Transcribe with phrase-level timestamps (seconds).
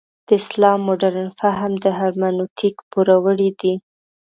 [0.27, 3.73] د اسلام مډرن فهم د هرمنوتیک پوروړی دی.